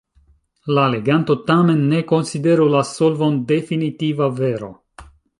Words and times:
La 0.75 0.83
leganto 0.93 1.33
tamen 1.49 1.83
ne 1.91 1.99
konsideru 2.11 2.65
la 2.77 2.81
solvon 2.93 3.37
definitiva 3.51 4.31
vero. 4.41 4.71